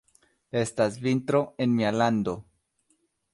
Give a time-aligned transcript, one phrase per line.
[0.61, 2.35] Estas vintro en mia lando.